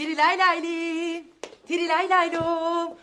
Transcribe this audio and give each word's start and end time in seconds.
Tirilay 0.00 0.38
layli, 0.38 1.24
tirilay 1.68 2.08
laylom. 2.08 2.96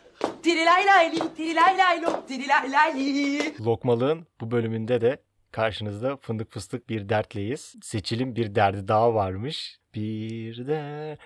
Tirilay. 2.27 3.55
Lokmalığın 3.61 4.27
bu 4.41 4.51
bölümünde 4.51 5.01
de 5.01 5.21
karşınızda 5.51 6.17
fındık 6.17 6.51
fıstık 6.51 6.89
bir 6.89 7.09
dertleyiz. 7.09 7.75
Seçil'in 7.81 8.35
bir 8.35 8.55
derdi 8.55 8.87
daha 8.87 9.13
varmış. 9.13 9.79
Bir 9.97 10.67
de 10.67 11.17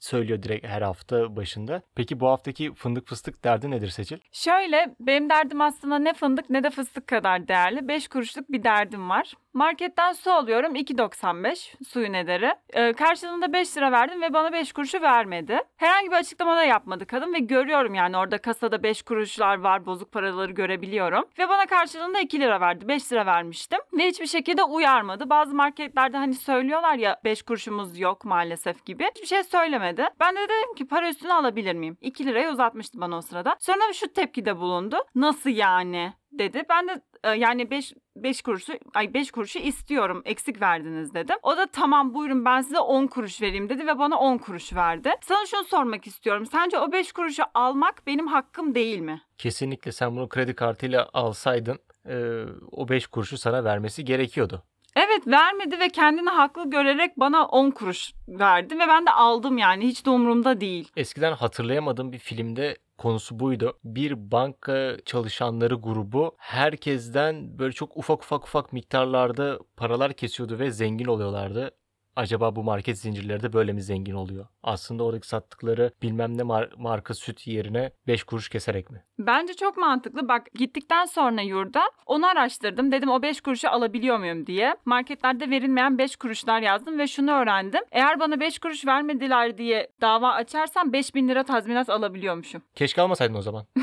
söylüyor 0.00 0.42
direkt 0.42 0.66
her 0.66 0.82
hafta 0.82 1.36
başında. 1.36 1.82
Peki 1.94 2.20
bu 2.20 2.28
haftaki 2.28 2.74
fındık 2.74 3.08
fıstık 3.08 3.44
derdi 3.44 3.70
nedir 3.70 3.88
Seçil? 3.88 4.18
Şöyle 4.32 4.94
benim 5.00 5.30
derdim 5.30 5.60
aslında 5.60 5.98
ne 5.98 6.14
fındık 6.14 6.50
ne 6.50 6.64
de 6.64 6.70
fıstık 6.70 7.06
kadar 7.06 7.48
değerli. 7.48 7.88
5 7.88 8.08
kuruşluk 8.08 8.52
bir 8.52 8.64
derdim 8.64 9.10
var. 9.10 9.32
Marketten 9.52 10.12
su 10.12 10.30
alıyorum 10.30 10.76
2.95 10.76 11.88
suyun 11.88 12.12
ederi. 12.12 12.54
Ee, 12.72 12.92
karşılığında 12.92 13.52
5 13.52 13.76
lira 13.76 13.92
verdim 13.92 14.22
ve 14.22 14.32
bana 14.32 14.52
5 14.52 14.72
kuruşu 14.72 15.02
vermedi. 15.02 15.58
Herhangi 15.76 16.10
bir 16.10 16.16
açıklama 16.16 16.56
da 16.56 16.64
yapmadı 16.64 17.06
kadın 17.06 17.34
ve 17.34 17.38
görüyorum 17.38 17.94
yani 17.94 18.16
orada 18.16 18.38
kasada 18.38 18.82
5 18.82 19.02
kuruşlar 19.02 19.58
var 19.58 19.86
bozuk 19.86 20.12
paraları 20.12 20.52
görebiliyorum. 20.52 21.24
Ve 21.38 21.48
bana 21.48 21.66
karşılığında 21.66 22.20
2 22.20 22.40
lira 22.40 22.60
verdi 22.60 22.88
5 22.88 23.12
lira 23.12 23.26
vermiştim. 23.26 23.78
Ve 23.92 24.06
hiçbir 24.06 24.26
şekilde 24.26 24.64
uyarmadı. 24.64 25.30
Bazı 25.30 25.54
marketlerde 25.54 26.16
hani 26.16 26.34
söylüyorlar 26.34 26.94
ya 26.94 27.20
5 27.24 27.42
kuruşumuz 27.42 27.97
yok 27.98 28.24
maalesef 28.24 28.84
gibi. 28.84 29.08
Hiçbir 29.14 29.26
şey 29.26 29.44
söylemedi. 29.44 30.04
Ben 30.20 30.36
de 30.36 30.40
dedim 30.40 30.74
ki 30.74 30.86
para 30.86 31.08
üstüne 31.08 31.32
alabilir 31.34 31.74
miyim? 31.74 31.96
2 32.00 32.26
liraya 32.26 32.52
uzatmıştı 32.52 33.00
bana 33.00 33.16
o 33.16 33.20
sırada. 33.20 33.56
Sonra 33.60 33.92
şu 33.92 34.12
tepkide 34.12 34.56
bulundu. 34.56 34.96
Nasıl 35.14 35.50
yani? 35.50 36.12
dedi. 36.32 36.62
Ben 36.68 36.88
de 36.88 37.02
e, 37.24 37.30
yani 37.30 37.70
5 37.70 37.94
5 38.16 38.42
kuruşu 38.42 38.72
ay 38.94 39.14
5 39.14 39.30
kuruşu 39.30 39.58
istiyorum. 39.58 40.22
Eksik 40.24 40.60
verdiniz 40.62 41.14
dedim. 41.14 41.36
O 41.42 41.56
da 41.56 41.66
tamam 41.66 42.14
buyurun 42.14 42.44
ben 42.44 42.60
size 42.60 42.78
10 42.78 43.06
kuruş 43.06 43.42
vereyim 43.42 43.68
dedi 43.68 43.86
ve 43.86 43.98
bana 43.98 44.18
10 44.18 44.38
kuruş 44.38 44.74
verdi. 44.74 45.10
Sana 45.20 45.46
şunu 45.46 45.64
sormak 45.64 46.06
istiyorum. 46.06 46.46
Sence 46.46 46.78
o 46.78 46.92
5 46.92 47.12
kuruşu 47.12 47.42
almak 47.54 48.06
benim 48.06 48.26
hakkım 48.26 48.74
değil 48.74 48.98
mi? 48.98 49.22
Kesinlikle 49.38 49.92
sen 49.92 50.16
bunu 50.16 50.28
kredi 50.28 50.54
kartıyla 50.54 51.08
alsaydın 51.12 51.78
e, 52.08 52.44
o 52.72 52.88
5 52.88 53.06
kuruşu 53.06 53.38
sana 53.38 53.64
vermesi 53.64 54.04
gerekiyordu. 54.04 54.62
Evet 54.98 55.26
vermedi 55.26 55.80
ve 55.80 55.88
kendini 55.88 56.30
haklı 56.30 56.70
görerek 56.70 57.16
bana 57.16 57.46
10 57.46 57.70
kuruş 57.70 58.12
verdi 58.28 58.74
ve 58.74 58.88
ben 58.88 59.06
de 59.06 59.10
aldım 59.10 59.58
yani 59.58 59.86
hiç 59.86 60.06
de 60.06 60.10
umurumda 60.10 60.60
değil. 60.60 60.88
Eskiden 60.96 61.32
hatırlayamadığım 61.32 62.12
bir 62.12 62.18
filmde 62.18 62.76
konusu 62.98 63.40
buydu. 63.40 63.78
Bir 63.84 64.30
banka 64.30 64.96
çalışanları 65.04 65.74
grubu 65.74 66.34
herkesten 66.38 67.58
böyle 67.58 67.72
çok 67.72 67.96
ufak 67.96 68.18
ufak 68.18 68.44
ufak 68.44 68.72
miktarlarda 68.72 69.58
paralar 69.76 70.12
kesiyordu 70.12 70.58
ve 70.58 70.70
zengin 70.70 71.06
oluyorlardı. 71.06 71.70
Acaba 72.18 72.56
bu 72.56 72.62
market 72.64 72.98
zincirleri 72.98 73.42
de 73.42 73.52
böyle 73.52 73.72
mi 73.72 73.82
zengin 73.82 74.14
oluyor? 74.14 74.46
Aslında 74.62 75.04
oradaki 75.04 75.28
sattıkları 75.28 75.90
bilmem 76.02 76.38
ne 76.38 76.42
mar- 76.42 76.70
marka 76.76 77.14
süt 77.14 77.46
yerine 77.46 77.90
5 78.06 78.24
kuruş 78.24 78.48
keserek 78.48 78.90
mi? 78.90 79.04
Bence 79.18 79.54
çok 79.54 79.76
mantıklı. 79.76 80.28
Bak 80.28 80.46
gittikten 80.54 81.04
sonra 81.04 81.40
yurda 81.42 81.82
onu 82.06 82.26
araştırdım. 82.26 82.92
Dedim 82.92 83.08
o 83.08 83.22
5 83.22 83.40
kuruşu 83.40 83.70
alabiliyor 83.70 84.18
muyum 84.18 84.46
diye. 84.46 84.76
Marketlerde 84.84 85.50
verilmeyen 85.50 85.98
5 85.98 86.16
kuruşlar 86.16 86.60
yazdım 86.60 86.98
ve 86.98 87.06
şunu 87.06 87.30
öğrendim. 87.32 87.80
Eğer 87.92 88.20
bana 88.20 88.40
5 88.40 88.58
kuruş 88.58 88.86
vermediler 88.86 89.58
diye 89.58 89.88
dava 90.00 90.32
açarsam 90.32 90.92
5000 90.92 91.28
lira 91.28 91.42
tazminat 91.44 91.90
alabiliyormuşum. 91.90 92.62
Keşke 92.74 93.02
almasaydın 93.02 93.34
o 93.34 93.42
zaman. 93.42 93.66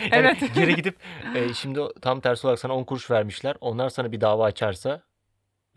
Yani 0.00 0.10
Evet. 0.12 0.54
Geri 0.54 0.74
gidip 0.76 0.96
e, 1.34 1.54
şimdi 1.54 1.80
tam 2.02 2.20
tersi 2.20 2.46
olarak 2.46 2.58
sana 2.58 2.76
10 2.76 2.84
kuruş 2.84 3.10
vermişler. 3.10 3.56
Onlar 3.60 3.88
sana 3.88 4.12
bir 4.12 4.20
dava 4.20 4.44
açarsa 4.44 5.02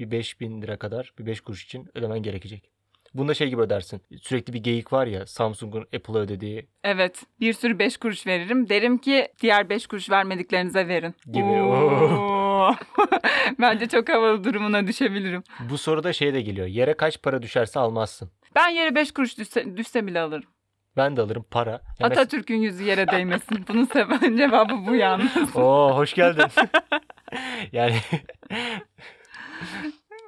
bir 0.05 0.11
5000 0.11 0.61
lira 0.61 0.77
kadar 0.77 1.13
bir 1.19 1.25
5 1.25 1.41
kuruş 1.41 1.63
için 1.65 1.89
ödemen 1.95 2.23
gerekecek. 2.23 2.69
Bunda 3.13 3.33
şey 3.33 3.49
gibi 3.49 3.61
ödersin. 3.61 4.01
Sürekli 4.21 4.53
bir 4.53 4.59
geyik 4.63 4.93
var 4.93 5.07
ya 5.07 5.27
Samsung'un 5.27 5.81
Apple'a 5.95 6.17
ödediği 6.17 6.67
Evet. 6.83 7.23
Bir 7.39 7.53
sürü 7.53 7.79
5 7.79 7.97
kuruş 7.97 8.27
veririm. 8.27 8.69
Derim 8.69 8.97
ki 8.97 9.27
diğer 9.41 9.69
5 9.69 9.87
kuruş 9.87 10.09
vermediklerinize 10.09 10.87
verin. 10.87 11.15
Gibi. 11.25 11.43
Bence 13.59 13.87
çok 13.87 14.09
havalı 14.09 14.43
durumuna 14.43 14.87
düşebilirim. 14.87 15.43
Bu 15.69 15.77
soruda 15.77 16.13
şey 16.13 16.33
de 16.33 16.41
geliyor. 16.41 16.67
Yere 16.67 16.93
kaç 16.93 17.21
para 17.21 17.41
düşerse 17.41 17.79
almazsın. 17.79 18.31
Ben 18.55 18.69
yere 18.69 18.95
5 18.95 19.11
kuruş 19.11 19.37
düşse, 19.37 19.77
düşse 19.77 20.07
bile 20.07 20.19
alırım. 20.19 20.49
Ben 20.97 21.17
de 21.17 21.21
alırım 21.21 21.45
para. 21.51 21.71
Ya 21.71 21.81
mes- 21.99 22.05
Atatürk'ün 22.11 22.57
yüzü 22.57 22.83
yere 22.83 23.07
değmesin. 23.07 23.65
Bunun 23.67 23.85
sebebi 23.85 24.37
cevabı 24.37 24.73
bu 24.87 24.95
yalnız. 24.95 25.55
Oo 25.55 25.91
hoş 25.95 26.13
geldin. 26.13 26.45
yani 27.71 27.95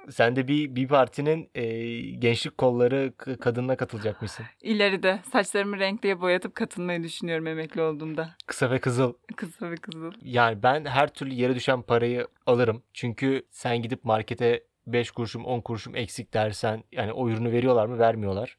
sen 0.09 0.35
de 0.35 0.47
bir 0.47 0.75
bir 0.75 0.87
partinin 0.87 1.49
e, 1.55 1.65
gençlik 1.99 2.57
kolları 2.57 3.13
kadınına 3.17 3.77
katılacakmışsın. 3.77 4.45
İleride 4.61 5.19
saçlarımı 5.31 5.79
renkliye 5.79 6.21
boyatıp 6.21 6.55
katılmayı 6.55 7.03
düşünüyorum 7.03 7.47
emekli 7.47 7.81
olduğumda. 7.81 8.35
Kısa 8.45 8.71
ve 8.71 8.79
kızıl. 8.79 9.13
Kısa 9.35 9.71
ve 9.71 9.75
kızıl. 9.75 10.11
Yani 10.21 10.63
ben 10.63 10.85
her 10.85 11.13
türlü 11.13 11.33
yere 11.33 11.55
düşen 11.55 11.81
parayı 11.81 12.27
alırım. 12.45 12.83
Çünkü 12.93 13.45
sen 13.51 13.81
gidip 13.81 14.03
markete 14.03 14.63
5 14.87 15.11
kuruşum 15.11 15.45
10 15.45 15.61
kuruşum 15.61 15.95
eksik 15.95 16.33
dersen 16.33 16.83
yani 16.91 17.11
o 17.13 17.29
ürünü 17.29 17.51
veriyorlar 17.51 17.85
mı 17.85 17.99
vermiyorlar. 17.99 18.57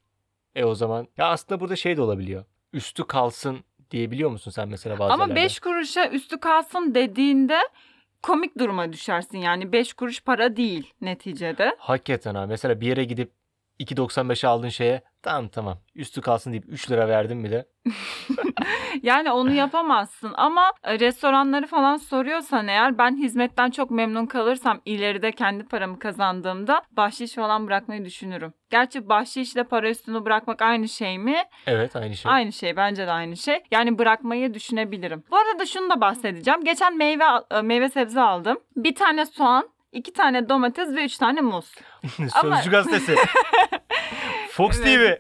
E 0.54 0.64
o 0.64 0.74
zaman 0.74 1.08
ya 1.16 1.26
aslında 1.26 1.60
burada 1.60 1.76
şey 1.76 1.96
de 1.96 2.02
olabiliyor. 2.02 2.44
Üstü 2.72 3.06
kalsın 3.06 3.64
diyebiliyor 3.90 4.30
musun 4.30 4.50
sen 4.50 4.68
mesela 4.68 4.98
bazı 4.98 5.12
Ama 5.12 5.22
yerlerde? 5.22 5.40
5 5.40 5.60
kuruşa 5.60 6.08
üstü 6.08 6.40
kalsın 6.40 6.94
dediğinde 6.94 7.58
komik 8.22 8.58
duruma 8.58 8.92
düşersin. 8.92 9.38
Yani 9.38 9.72
5 9.72 9.92
kuruş 9.94 10.20
para 10.24 10.56
değil 10.56 10.92
neticede. 11.00 11.76
Hakikaten 11.78 12.34
ha. 12.34 12.46
Mesela 12.46 12.80
bir 12.80 12.86
yere 12.86 13.04
gidip 13.04 13.32
2.95'e 13.80 14.48
aldığın 14.48 14.68
şeye 14.68 15.02
tamam 15.22 15.48
tamam 15.48 15.78
üstü 15.94 16.20
kalsın 16.20 16.52
deyip 16.52 16.64
3 16.68 16.90
lira 16.90 17.08
verdim 17.08 17.38
mi 17.38 17.50
de 17.50 17.68
Yani 19.02 19.30
onu 19.32 19.52
yapamazsın 19.52 20.32
ama 20.36 20.72
e, 20.84 21.00
restoranları 21.00 21.66
falan 21.66 21.96
soruyorsan 21.96 22.68
eğer 22.68 22.98
ben 22.98 23.16
hizmetten 23.16 23.70
çok 23.70 23.90
memnun 23.90 24.26
kalırsam 24.26 24.80
ileride 24.84 25.32
kendi 25.32 25.64
paramı 25.64 25.98
kazandığımda 25.98 26.82
bahşiş 26.90 27.34
falan 27.34 27.66
bırakmayı 27.66 28.04
düşünürüm. 28.04 28.52
Gerçi 28.70 29.08
bahşişle 29.08 29.64
para 29.64 29.90
üstünü 29.90 30.24
bırakmak 30.24 30.62
aynı 30.62 30.88
şey 30.88 31.18
mi? 31.18 31.36
evet 31.66 31.96
aynı 31.96 32.16
şey. 32.16 32.32
Aynı 32.32 32.52
şey 32.52 32.76
bence 32.76 33.06
de 33.06 33.10
aynı 33.10 33.36
şey. 33.36 33.62
Yani 33.70 33.98
bırakmayı 33.98 34.54
düşünebilirim. 34.54 35.24
Bu 35.30 35.36
arada 35.36 35.66
şunu 35.66 35.90
da 35.90 36.00
bahsedeceğim. 36.00 36.64
Geçen 36.64 36.96
meyve 36.96 37.24
al- 37.24 37.62
meyve 37.62 37.88
sebze 37.88 38.20
aldım. 38.20 38.58
Bir 38.76 38.94
tane 38.94 39.26
soğan, 39.26 39.68
iki 39.96 40.12
tane 40.12 40.48
domates 40.48 40.88
ve 40.88 41.04
üç 41.04 41.16
tane 41.18 41.40
muz. 41.40 41.74
Ama- 42.42 42.56
Sözcü 42.56 42.70
gazetesi. 42.70 43.14
Fox. 44.50 44.80
TV. 44.80 45.12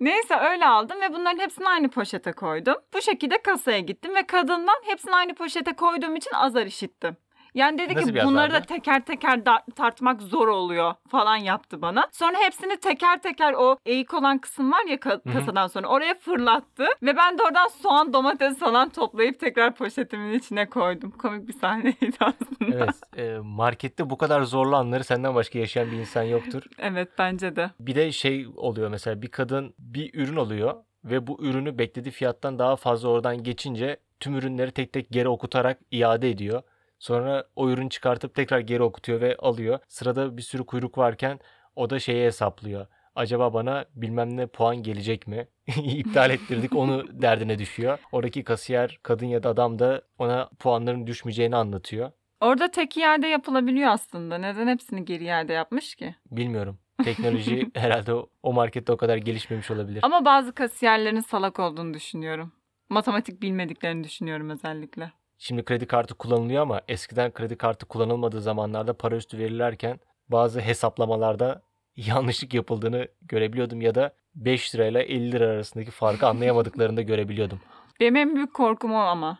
Neyse 0.00 0.34
öyle 0.36 0.66
aldım 0.66 1.00
ve 1.00 1.12
bunların 1.12 1.38
hepsini 1.38 1.68
aynı 1.68 1.88
poşete 1.90 2.32
koydum. 2.32 2.74
Bu 2.94 3.02
şekilde 3.02 3.42
kasaya 3.42 3.78
gittim 3.78 4.14
ve 4.14 4.26
kadından 4.26 4.76
hepsini 4.84 5.14
aynı 5.14 5.34
poşete 5.34 5.72
koyduğum 5.72 6.16
için 6.16 6.30
azar 6.34 6.66
işittim. 6.66 7.16
Yani 7.58 7.78
dedi 7.78 7.94
Nasıl 7.94 8.14
bir 8.14 8.20
ki 8.20 8.26
bunları 8.26 8.50
da 8.50 8.54
azardı? 8.56 8.66
teker 8.66 9.04
teker 9.04 9.46
da- 9.46 9.64
tartmak 9.76 10.22
zor 10.22 10.48
oluyor 10.48 10.94
falan 11.08 11.36
yaptı 11.36 11.82
bana. 11.82 12.08
Sonra 12.12 12.36
hepsini 12.40 12.76
teker 12.76 13.22
teker 13.22 13.52
o 13.52 13.76
eğik 13.86 14.14
olan 14.14 14.38
kısım 14.38 14.72
var 14.72 14.84
ya 14.88 14.96
ka- 14.96 15.28
hı. 15.28 15.32
kasadan 15.32 15.66
sonra 15.66 15.86
oraya 15.88 16.14
fırlattı. 16.14 16.86
Ve 17.02 17.16
ben 17.16 17.38
de 17.38 17.42
oradan 17.42 17.68
soğan 17.68 18.12
domates 18.12 18.58
falan 18.58 18.88
toplayıp 18.88 19.40
tekrar 19.40 19.74
poşetimin 19.74 20.32
içine 20.38 20.66
koydum. 20.66 21.10
Komik 21.10 21.48
bir 21.48 21.52
sahneydi 21.52 22.16
aslında. 22.20 22.76
Evet. 22.76 22.94
e, 23.16 23.38
markette 23.42 24.10
bu 24.10 24.18
kadar 24.18 24.42
zorlu 24.42 24.76
anları 24.76 25.04
senden 25.04 25.34
başka 25.34 25.58
yaşayan 25.58 25.90
bir 25.90 25.96
insan 25.96 26.22
yoktur. 26.22 26.62
evet 26.78 27.08
bence 27.18 27.56
de. 27.56 27.70
Bir 27.80 27.94
de 27.94 28.12
şey 28.12 28.46
oluyor 28.56 28.88
mesela 28.90 29.22
bir 29.22 29.28
kadın 29.28 29.74
bir 29.78 30.10
ürün 30.14 30.36
alıyor 30.36 30.74
ve 31.04 31.26
bu 31.26 31.42
ürünü 31.44 31.78
beklediği 31.78 32.12
fiyattan 32.12 32.58
daha 32.58 32.76
fazla 32.76 33.08
oradan 33.08 33.42
geçince 33.42 33.96
tüm 34.20 34.36
ürünleri 34.36 34.70
tek 34.70 34.92
tek 34.92 35.10
geri 35.10 35.28
okutarak 35.28 35.78
iade 35.90 36.30
ediyor. 36.30 36.62
Sonra 36.98 37.44
o 37.56 37.70
ürünü 37.70 37.90
çıkartıp 37.90 38.34
tekrar 38.34 38.60
geri 38.60 38.82
okutuyor 38.82 39.20
ve 39.20 39.36
alıyor. 39.36 39.78
Sırada 39.88 40.36
bir 40.36 40.42
sürü 40.42 40.66
kuyruk 40.66 40.98
varken 40.98 41.40
o 41.76 41.90
da 41.90 41.98
şeyi 41.98 42.26
hesaplıyor. 42.26 42.86
Acaba 43.14 43.54
bana 43.54 43.84
bilmem 43.94 44.36
ne 44.36 44.46
puan 44.46 44.76
gelecek 44.82 45.26
mi? 45.26 45.48
İptal 45.82 46.30
ettirdik 46.30 46.76
onu 46.76 47.22
derdine 47.22 47.58
düşüyor. 47.58 47.98
Oradaki 48.12 48.44
kasiyer 48.44 48.98
kadın 49.02 49.26
ya 49.26 49.42
da 49.42 49.48
adam 49.48 49.78
da 49.78 50.02
ona 50.18 50.50
puanların 50.58 51.06
düşmeyeceğini 51.06 51.56
anlatıyor. 51.56 52.10
Orada 52.40 52.70
tek 52.70 52.96
yerde 52.96 53.26
yapılabiliyor 53.26 53.90
aslında. 53.90 54.38
Neden 54.38 54.68
hepsini 54.68 55.04
geri 55.04 55.24
yerde 55.24 55.52
yapmış 55.52 55.94
ki? 55.94 56.14
Bilmiyorum. 56.30 56.78
Teknoloji 57.04 57.70
herhalde 57.74 58.14
o- 58.14 58.30
o 58.42 58.52
markette 58.52 58.92
o 58.92 58.96
kadar 58.96 59.16
gelişmemiş 59.16 59.70
olabilir. 59.70 60.00
Ama 60.02 60.24
bazı 60.24 60.52
kasiyerlerin 60.54 61.20
salak 61.20 61.58
olduğunu 61.58 61.94
düşünüyorum. 61.94 62.52
Matematik 62.88 63.42
bilmediklerini 63.42 64.04
düşünüyorum 64.04 64.50
özellikle. 64.50 65.12
Şimdi 65.38 65.64
kredi 65.64 65.86
kartı 65.86 66.14
kullanılıyor 66.14 66.62
ama 66.62 66.80
eskiden 66.88 67.32
kredi 67.32 67.56
kartı 67.56 67.86
kullanılmadığı 67.86 68.40
zamanlarda 68.40 68.92
para 68.96 69.16
üstü 69.16 69.38
verirlerken 69.38 70.00
bazı 70.28 70.60
hesaplamalarda 70.60 71.62
yanlışlık 71.96 72.54
yapıldığını 72.54 73.08
görebiliyordum 73.22 73.80
ya 73.80 73.94
da 73.94 74.14
5 74.34 74.74
lirayla 74.74 75.02
50 75.02 75.32
lira 75.32 75.46
arasındaki 75.46 75.90
farkı 75.90 76.26
anlayamadıklarını 76.28 76.96
da 76.96 77.02
görebiliyordum. 77.02 77.60
Benim 78.00 78.16
en 78.16 78.34
büyük 78.34 78.54
korkum 78.54 78.92
o 78.92 78.96
ama. 78.98 79.38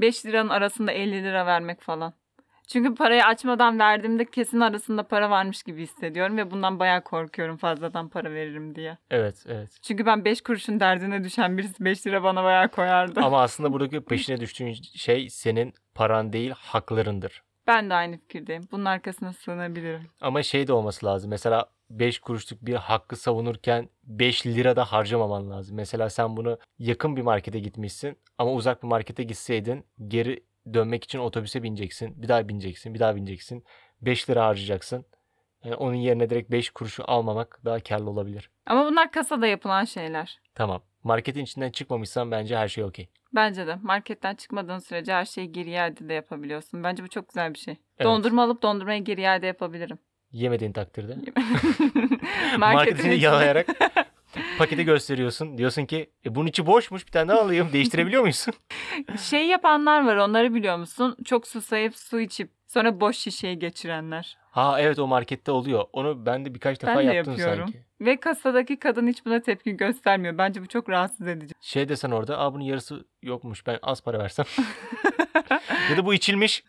5 0.00 0.26
liranın 0.26 0.48
arasında 0.48 0.92
50 0.92 1.24
lira 1.24 1.46
vermek 1.46 1.80
falan. 1.80 2.12
Çünkü 2.68 2.94
parayı 2.94 3.24
açmadan 3.24 3.78
verdiğimde 3.78 4.24
kesin 4.24 4.60
arasında 4.60 5.02
para 5.02 5.30
varmış 5.30 5.62
gibi 5.62 5.82
hissediyorum 5.82 6.36
ve 6.36 6.50
bundan 6.50 6.78
bayağı 6.78 7.04
korkuyorum 7.04 7.56
fazladan 7.56 8.08
para 8.08 8.30
veririm 8.30 8.74
diye. 8.74 8.98
Evet 9.10 9.44
evet. 9.48 9.78
Çünkü 9.82 10.06
ben 10.06 10.24
5 10.24 10.40
kuruşun 10.40 10.80
derdine 10.80 11.24
düşen 11.24 11.58
birisi 11.58 11.84
5 11.84 12.06
lira 12.06 12.22
bana 12.22 12.44
bayağı 12.44 12.68
koyardı. 12.68 13.20
Ama 13.20 13.42
aslında 13.42 13.72
buradaki 13.72 14.00
peşine 14.00 14.40
düştüğün 14.40 14.72
şey 14.94 15.30
senin 15.30 15.74
paran 15.94 16.32
değil 16.32 16.50
haklarındır. 16.50 17.42
Ben 17.66 17.90
de 17.90 17.94
aynı 17.94 18.18
fikirdeyim. 18.18 18.62
Bunun 18.72 18.84
arkasına 18.84 19.32
sığınabilirim. 19.32 20.02
Ama 20.20 20.42
şey 20.42 20.66
de 20.66 20.72
olması 20.72 21.06
lazım. 21.06 21.30
Mesela 21.30 21.66
5 21.90 22.18
kuruşluk 22.18 22.66
bir 22.66 22.74
hakkı 22.74 23.16
savunurken 23.16 23.88
5 24.04 24.46
lira 24.46 24.76
da 24.76 24.84
harcamaman 24.84 25.50
lazım. 25.50 25.76
Mesela 25.76 26.10
sen 26.10 26.36
bunu 26.36 26.58
yakın 26.78 27.16
bir 27.16 27.22
markete 27.22 27.58
gitmişsin 27.58 28.16
ama 28.38 28.52
uzak 28.52 28.82
bir 28.82 28.88
markete 28.88 29.22
gitseydin 29.22 29.84
geri 30.08 30.44
dönmek 30.74 31.04
için 31.04 31.18
otobüse 31.18 31.62
bineceksin. 31.62 32.22
Bir 32.22 32.28
daha 32.28 32.48
bineceksin, 32.48 32.94
bir 32.94 33.00
daha 33.00 33.16
bineceksin. 33.16 33.64
5 34.02 34.30
lira 34.30 34.46
harcayacaksın. 34.46 35.04
Yani 35.64 35.74
onun 35.74 35.94
yerine 35.94 36.30
direkt 36.30 36.50
5 36.50 36.70
kuruşu 36.70 37.04
almamak 37.06 37.60
daha 37.64 37.80
karlı 37.80 38.10
olabilir. 38.10 38.50
Ama 38.66 38.86
bunlar 38.86 39.10
kasada 39.10 39.46
yapılan 39.46 39.84
şeyler. 39.84 40.40
Tamam. 40.54 40.82
Marketin 41.04 41.44
içinden 41.44 41.70
çıkmamışsan 41.70 42.30
bence 42.30 42.56
her 42.56 42.68
şey 42.68 42.84
okey. 42.84 43.08
Bence 43.34 43.66
de. 43.66 43.78
Marketten 43.82 44.34
çıkmadığın 44.34 44.78
sürece 44.78 45.12
her 45.12 45.24
şeyi 45.24 45.52
geri 45.52 45.70
iade 45.70 46.08
de 46.08 46.14
yapabiliyorsun. 46.14 46.84
Bence 46.84 47.02
bu 47.02 47.08
çok 47.08 47.28
güzel 47.28 47.54
bir 47.54 47.58
şey. 47.58 47.76
Evet. 47.98 48.06
Dondurma 48.06 48.42
alıp 48.42 48.62
dondurmayı 48.62 49.04
geri 49.04 49.20
iade 49.20 49.46
yapabilirim. 49.46 49.98
Yemediğin 50.32 50.72
takdirde. 50.72 51.14
Marketin 52.58 52.60
Marketin 52.60 53.10
yalayarak 53.10 53.66
paketi 54.58 54.84
gösteriyorsun. 54.84 55.58
Diyorsun 55.58 55.86
ki 55.86 56.10
e, 56.26 56.34
bunun 56.34 56.46
içi 56.46 56.66
boşmuş 56.66 57.06
bir 57.06 57.12
tane 57.12 57.28
daha 57.28 57.40
alayım. 57.40 57.68
Değiştirebiliyor 57.72 58.22
muyuz? 58.22 58.46
Şey 59.20 59.46
yapanlar 59.46 60.06
var 60.06 60.16
onları 60.16 60.54
biliyor 60.54 60.76
musun? 60.76 61.16
Çok 61.24 61.46
susayıp 61.46 61.96
su 61.96 62.20
içip 62.20 62.50
sonra 62.66 63.00
boş 63.00 63.16
şişeyi 63.16 63.58
geçirenler. 63.58 64.36
Ha 64.50 64.80
evet 64.80 64.98
o 64.98 65.06
markette 65.06 65.50
oluyor. 65.52 65.84
Onu 65.92 66.26
ben 66.26 66.44
de 66.44 66.54
birkaç 66.54 66.82
defa 66.82 66.96
Ben 66.96 67.08
de 67.08 67.12
yaptım 67.14 67.32
yapıyorum. 67.34 67.64
sanki. 67.72 67.84
Ve 68.00 68.20
kasadaki 68.20 68.78
kadın 68.78 69.08
hiç 69.08 69.24
buna 69.26 69.42
tepki 69.42 69.76
göstermiyor. 69.76 70.38
Bence 70.38 70.62
bu 70.62 70.66
çok 70.66 70.88
rahatsız 70.88 71.26
edici. 71.26 71.54
Şey 71.60 71.88
desen 71.88 72.10
orada 72.10 72.38
aa 72.38 72.54
bunun 72.54 72.64
yarısı 72.64 73.04
yokmuş 73.22 73.66
ben 73.66 73.78
az 73.82 74.00
para 74.02 74.18
versem. 74.18 74.46
ya 75.90 75.96
da 75.96 76.06
bu 76.06 76.14
içilmiş. 76.14 76.64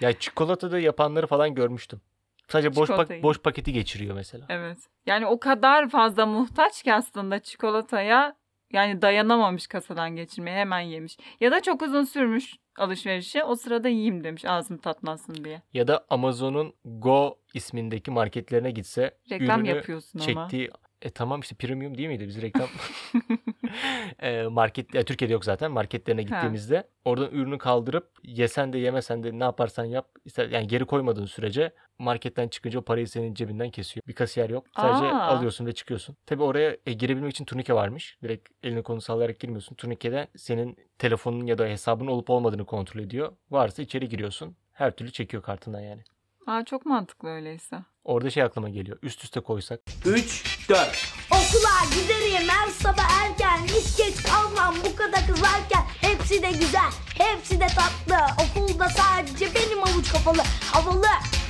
ya 0.00 0.12
çikolatada 0.12 0.78
yapanları 0.78 1.26
falan 1.26 1.54
görmüştüm. 1.54 2.00
Sadece 2.48 2.76
boş, 2.76 2.88
pak- 2.88 3.22
boş 3.22 3.38
paketi 3.38 3.72
geçiriyor 3.72 4.14
mesela. 4.14 4.46
Evet. 4.48 4.78
Yani 5.06 5.26
o 5.26 5.40
kadar 5.40 5.88
fazla 5.88 6.26
muhtaç 6.26 6.82
ki 6.82 6.94
aslında 6.94 7.38
çikolataya 7.38 8.36
yani 8.72 9.02
dayanamamış 9.02 9.66
kasadan 9.66 10.16
geçirmeye 10.16 10.56
hemen 10.58 10.80
yemiş. 10.80 11.18
Ya 11.40 11.50
da 11.50 11.62
çok 11.62 11.82
uzun 11.82 12.04
sürmüş 12.04 12.56
alışverişi 12.78 13.44
o 13.44 13.54
sırada 13.54 13.88
yiyeyim 13.88 14.24
demiş 14.24 14.44
ağzım 14.44 14.78
tatlansın 14.78 15.44
diye. 15.44 15.62
Ya 15.72 15.88
da 15.88 16.06
Amazon'un 16.10 16.74
Go 16.84 17.38
ismindeki 17.54 18.10
marketlerine 18.10 18.70
gitse 18.70 19.18
Reklam 19.30 19.64
yapıyorsun 19.64 20.18
ama. 20.18 20.26
çektiği 20.48 20.70
e 21.02 21.10
tamam 21.10 21.40
işte 21.40 21.54
premium 21.54 21.98
değil 21.98 22.08
miydi 22.08 22.28
biz 22.28 22.42
reklam 22.42 22.68
e, 24.22 24.42
market 24.42 24.94
e, 24.94 25.04
Türkiye'de 25.04 25.32
yok 25.32 25.44
zaten 25.44 25.70
marketlerine 25.70 26.20
Ha. 26.22 26.28
gittiğimizde 26.28 26.88
oradan 27.04 27.30
ürünü 27.30 27.58
kaldırıp 27.58 28.10
yesen 28.22 28.72
de 28.72 28.78
yemesen 28.78 29.22
de 29.22 29.38
ne 29.38 29.44
yaparsan 29.44 29.84
yap 29.84 30.08
ister 30.24 30.48
yani 30.48 30.66
geri 30.66 30.84
koymadığın 30.84 31.24
sürece 31.26 31.72
marketten 31.98 32.48
çıkınca 32.48 32.78
o 32.78 32.82
parayı 32.82 33.08
senin 33.08 33.34
cebinden 33.34 33.70
kesiyor. 33.70 34.02
Bir 34.06 34.12
kasiyer 34.12 34.50
yok. 34.50 34.66
Sadece 34.76 35.04
Aa. 35.04 35.26
alıyorsun 35.26 35.66
ve 35.66 35.72
çıkıyorsun. 35.72 36.16
Tabi 36.26 36.42
oraya 36.42 36.76
e, 36.86 36.92
girebilmek 36.92 37.30
için 37.30 37.44
turnike 37.44 37.74
varmış. 37.74 38.18
Direkt 38.22 38.48
elini 38.62 38.82
kolunu 38.82 39.00
sallayarak 39.00 39.40
girmiyorsun. 39.40 39.74
Turnikede 39.74 40.26
senin 40.36 40.76
telefonun 40.98 41.46
ya 41.46 41.58
da 41.58 41.66
hesabın 41.66 42.06
olup 42.06 42.30
olmadığını 42.30 42.64
kontrol 42.64 43.00
ediyor. 43.00 43.32
Varsa 43.50 43.82
içeri 43.82 44.08
giriyorsun. 44.08 44.56
Her 44.72 44.96
türlü 44.96 45.12
çekiyor 45.12 45.42
kartından 45.42 45.80
yani. 45.80 46.02
Aa, 46.46 46.64
çok 46.64 46.86
mantıklı 46.86 47.28
öyleyse. 47.28 47.76
Orada 48.04 48.30
şey 48.30 48.42
aklıma 48.42 48.68
geliyor. 48.68 48.98
Üst 49.02 49.24
üste 49.24 49.40
koysak. 49.40 49.80
3, 50.06 50.57
4. 50.68 50.88
Okula 51.30 51.84
giderim 51.94 52.48
her 52.48 52.68
sabah 52.82 53.10
erken. 53.22 53.58
Hiç 53.66 53.96
geç 53.96 54.22
kalmam 54.22 54.74
bu 54.84 54.96
kadar 54.96 55.26
kızarken. 55.26 55.84
Hepsi 56.00 56.42
de 56.42 56.50
güzel, 56.50 56.90
hepsi 57.18 57.60
de 57.60 57.66
tatlı. 57.66 58.42
Okulda 58.42 58.88
sadece 58.88 59.54
benim 59.54 59.82
havuç 59.82 60.12
kafalı. 60.12 60.42
Havalı, 60.72 61.06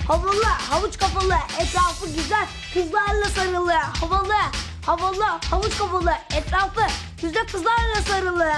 havalı, 0.08 0.44
havuç 0.44 0.98
kafalı. 0.98 1.34
Etrafı 1.60 2.06
güzel, 2.06 2.46
kızlarla 2.74 3.30
sarılı. 3.34 3.72
Havalı, 3.72 4.34
havalı, 4.86 5.24
havuç 5.50 5.78
kafalı. 5.78 6.12
Etrafı 6.34 6.86
güzel 7.22 7.46
kızlarla 7.46 8.02
sarılı 8.08 8.52